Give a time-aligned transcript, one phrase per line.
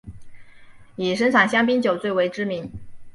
[0.95, 2.71] 以生产香槟酒最为知名。